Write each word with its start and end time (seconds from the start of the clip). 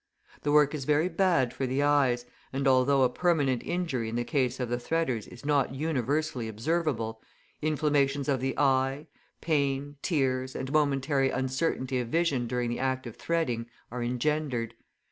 The 0.41 0.51
work 0.51 0.73
is 0.73 0.85
very 0.85 1.09
bad 1.09 1.53
for 1.53 1.67
the 1.67 1.83
eyes, 1.83 2.25
and 2.51 2.67
although 2.67 3.03
a 3.03 3.07
permanent 3.09 3.61
injury 3.61 4.09
in 4.09 4.15
the 4.15 4.23
case 4.23 4.59
of 4.59 4.67
the 4.67 4.77
threaders 4.79 5.27
is 5.27 5.45
not 5.45 5.75
universally 5.75 6.47
observable, 6.47 7.21
inflammations 7.61 8.27
of 8.27 8.39
the 8.41 8.57
eye, 8.57 9.05
pain, 9.41 9.97
tears, 10.01 10.55
and 10.55 10.71
momentary 10.73 11.29
uncertainty 11.29 11.99
of 11.99 12.07
vision 12.07 12.47
during 12.47 12.71
the 12.71 12.79
act 12.79 13.05
of 13.05 13.15
threading 13.15 13.67
are 13.91 14.01
engendered. 14.01 14.73